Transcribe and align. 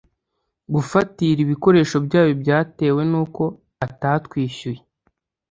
gufatira 0.73 1.39
ibikoresho 1.45 1.97
byayo 2.07 2.31
byatewe 2.41 3.01
nuko 3.11 3.43
atatwishyuye 3.85 4.81